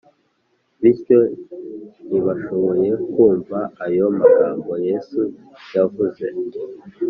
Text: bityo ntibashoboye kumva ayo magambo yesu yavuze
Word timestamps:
bityo 0.81 1.19
ntibashoboye 2.07 2.91
kumva 3.13 3.59
ayo 3.85 4.05
magambo 4.19 4.71
yesu 4.87 5.19
yavuze 5.75 6.25